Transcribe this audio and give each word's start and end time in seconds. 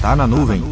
Tá 0.00 0.16
na 0.16 0.26
nuvem. 0.26 0.62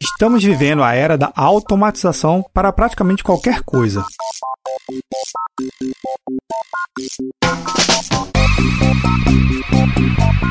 Estamos 0.00 0.42
vivendo 0.42 0.82
a 0.82 0.94
era 0.94 1.18
da 1.18 1.30
automatização 1.36 2.42
para 2.54 2.72
praticamente 2.72 3.22
qualquer 3.22 3.62
coisa. 3.62 4.02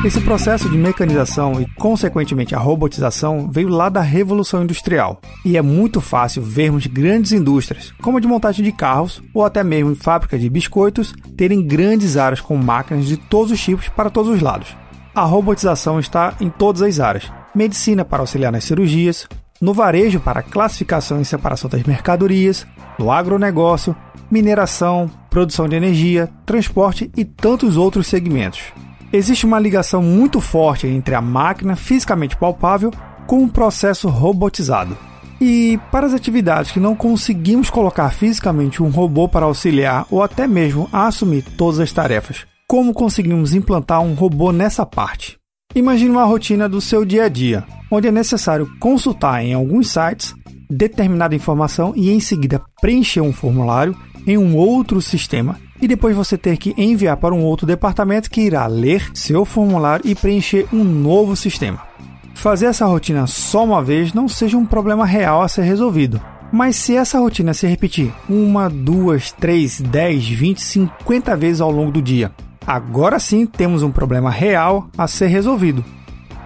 Esse 0.04 0.20
processo 0.20 0.70
de 0.70 0.78
mecanização 0.78 1.60
e, 1.60 1.66
consequentemente, 1.74 2.54
a 2.54 2.58
robotização 2.58 3.50
veio 3.50 3.68
lá 3.68 3.88
da 3.88 4.00
Revolução 4.00 4.62
Industrial. 4.62 5.20
E 5.44 5.56
é 5.56 5.60
muito 5.60 6.00
fácil 6.00 6.40
vermos 6.40 6.86
grandes 6.86 7.32
indústrias, 7.32 7.92
como 8.00 8.16
a 8.16 8.20
de 8.20 8.26
montagem 8.26 8.64
de 8.64 8.72
carros 8.72 9.20
ou 9.34 9.44
até 9.44 9.62
mesmo 9.62 9.94
fábrica 9.94 10.38
de 10.38 10.48
biscoitos, 10.48 11.12
terem 11.36 11.62
grandes 11.66 12.16
áreas 12.16 12.40
com 12.40 12.56
máquinas 12.56 13.06
de 13.06 13.16
todos 13.16 13.52
os 13.52 13.60
tipos 13.60 13.88
para 13.88 14.08
todos 14.08 14.34
os 14.34 14.40
lados. 14.40 14.74
A 15.14 15.24
robotização 15.24 16.00
está 16.00 16.34
em 16.40 16.48
todas 16.48 16.80
as 16.80 17.00
áreas: 17.00 17.30
medicina 17.54 18.04
para 18.04 18.22
auxiliar 18.22 18.52
nas 18.52 18.64
cirurgias, 18.64 19.28
no 19.60 19.74
varejo 19.74 20.20
para 20.20 20.42
classificação 20.42 21.20
e 21.20 21.24
separação 21.24 21.68
das 21.68 21.82
mercadorias, 21.82 22.66
no 22.98 23.10
agronegócio, 23.10 23.94
mineração, 24.30 25.10
produção 25.30 25.68
de 25.68 25.76
energia, 25.76 26.28
transporte 26.44 27.10
e 27.16 27.24
tantos 27.24 27.76
outros 27.76 28.06
segmentos. 28.06 28.72
Existe 29.12 29.46
uma 29.46 29.58
ligação 29.58 30.02
muito 30.02 30.40
forte 30.40 30.86
entre 30.86 31.14
a 31.14 31.22
máquina 31.22 31.76
fisicamente 31.76 32.36
palpável 32.36 32.90
com 33.26 33.42
o 33.42 33.48
processo 33.48 34.08
robotizado. 34.08 34.96
E 35.40 35.78
para 35.92 36.06
as 36.06 36.12
atividades 36.12 36.72
que 36.72 36.80
não 36.80 36.96
conseguimos 36.96 37.70
colocar 37.70 38.10
fisicamente 38.10 38.82
um 38.82 38.90
robô 38.90 39.28
para 39.28 39.46
auxiliar 39.46 40.04
ou 40.10 40.22
até 40.22 40.46
mesmo 40.48 40.88
assumir 40.92 41.42
todas 41.42 41.78
as 41.78 41.92
tarefas, 41.92 42.44
como 42.66 42.92
conseguimos 42.92 43.54
implantar 43.54 44.02
um 44.02 44.14
robô 44.14 44.52
nessa 44.52 44.84
parte? 44.84 45.37
Imagine 45.74 46.10
uma 46.10 46.24
rotina 46.24 46.66
do 46.66 46.80
seu 46.80 47.04
dia 47.04 47.24
a 47.24 47.28
dia, 47.28 47.62
onde 47.90 48.08
é 48.08 48.10
necessário 48.10 48.70
consultar 48.80 49.44
em 49.44 49.52
alguns 49.52 49.90
sites 49.90 50.34
determinada 50.68 51.34
informação 51.34 51.92
e 51.94 52.10
em 52.10 52.20
seguida 52.20 52.62
preencher 52.80 53.20
um 53.20 53.34
formulário 53.34 53.94
em 54.26 54.38
um 54.38 54.56
outro 54.56 55.00
sistema 55.02 55.56
e 55.80 55.86
depois 55.86 56.16
você 56.16 56.38
ter 56.38 56.56
que 56.56 56.74
enviar 56.76 57.18
para 57.18 57.34
um 57.34 57.42
outro 57.42 57.66
departamento 57.66 58.30
que 58.30 58.40
irá 58.40 58.66
ler 58.66 59.10
seu 59.12 59.44
formulário 59.44 60.08
e 60.08 60.14
preencher 60.14 60.66
um 60.72 60.82
novo 60.82 61.36
sistema. 61.36 61.82
Fazer 62.34 62.66
essa 62.66 62.86
rotina 62.86 63.26
só 63.26 63.62
uma 63.64 63.82
vez 63.82 64.14
não 64.14 64.26
seja 64.26 64.56
um 64.56 64.64
problema 64.64 65.04
real 65.04 65.42
a 65.42 65.48
ser 65.48 65.62
resolvido. 65.62 66.20
Mas 66.50 66.76
se 66.76 66.96
essa 66.96 67.18
rotina 67.18 67.52
se 67.52 67.66
repetir 67.66 68.10
uma, 68.26 68.70
duas, 68.70 69.32
três, 69.32 69.82
dez, 69.82 70.26
vinte, 70.26 70.62
cinquenta 70.62 71.36
vezes 71.36 71.60
ao 71.60 71.70
longo 71.70 71.92
do 71.92 72.00
dia, 72.00 72.32
agora 72.68 73.18
sim 73.18 73.46
temos 73.46 73.82
um 73.82 73.90
problema 73.90 74.30
real 74.30 74.90
a 74.98 75.08
ser 75.08 75.28
resolvido. 75.28 75.82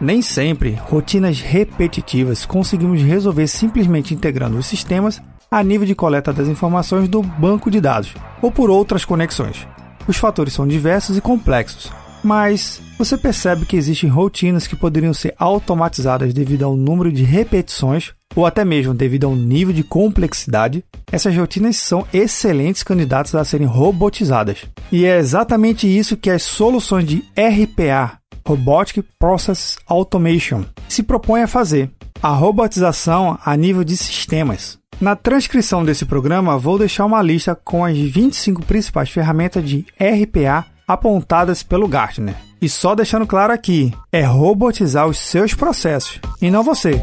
Nem 0.01 0.23
sempre 0.23 0.79
rotinas 0.81 1.41
repetitivas 1.41 2.47
conseguimos 2.47 3.03
resolver 3.03 3.49
simplesmente 3.49 4.15
integrando 4.15 4.57
os 4.57 4.67
sistemas 4.67 5.21
a 5.51 5.63
nível 5.65 5.85
de 5.85 5.97
coleta 5.97 6.33
das 6.33 6.47
informações 6.47 7.09
do 7.09 7.23
banco 7.23 7.69
de 7.69 7.81
dados 7.81 8.15
ou 8.41 8.53
por 8.53 8.71
outras 8.71 9.05
conexões. 9.05 9.67
Os 10.07 10.17
fatores 10.17 10.53
são 10.53 10.67
diversos 10.67 11.17
e 11.17 11.21
complexos, 11.21 11.93
mas 12.23 12.81
você 12.97 13.19
percebe 13.19 13.67
que 13.67 13.77
existem 13.77 14.09
rotinas 14.09 14.69
que 14.69 14.77
poderiam 14.77 15.13
ser 15.13 15.35
automatizadas 15.37 16.33
devido 16.33 16.63
ao 16.65 16.77
número 16.77 17.11
de 17.11 17.25
repetições 17.25 18.15
ou 18.35 18.47
até 18.47 18.65
mesmo 18.65 18.95
devido 18.95 19.27
ao 19.27 19.35
nível 19.35 19.75
de 19.75 19.83
complexidade. 19.83 20.85
Essas 21.11 21.37
rotinas 21.37 21.77
são 21.77 22.07
excelentes 22.13 22.83
candidatos 22.83 23.35
a 23.35 23.45
serem 23.45 23.67
robotizadas. 23.67 24.65
E 24.91 25.05
é 25.05 25.19
exatamente 25.19 25.87
isso 25.87 26.17
que 26.17 26.31
as 26.31 26.43
soluções 26.43 27.05
de 27.05 27.25
RPA, 27.37 28.19
Robotic 28.47 29.05
Process 29.19 29.77
Automation, 29.87 30.65
se 30.89 31.03
propõem 31.03 31.43
a 31.43 31.49
fazer. 31.49 31.91
A 32.23 32.31
robotização 32.31 33.39
a 33.45 33.57
nível 33.57 33.83
de 33.83 33.97
sistemas. 33.97 34.79
Na 35.01 35.17
transcrição 35.17 35.85
desse 35.85 36.05
programa, 36.05 36.57
vou 36.57 36.79
deixar 36.79 37.05
uma 37.05 37.21
lista 37.21 37.57
com 37.57 37.85
as 37.85 37.99
25 37.99 38.65
principais 38.65 39.11
ferramentas 39.11 39.69
de 39.69 39.85
RPA 39.99 40.65
apontadas 40.87 41.63
pelo 41.63 41.89
Gartner. 41.89 42.37
E 42.61 42.69
só 42.69 42.95
deixando 42.95 43.27
claro 43.27 43.53
aqui, 43.53 43.93
é 44.13 44.23
robotizar 44.23 45.09
os 45.09 45.19
seus 45.19 45.55
processos 45.55 46.21
e 46.41 46.49
não 46.49 46.63
você. 46.63 47.03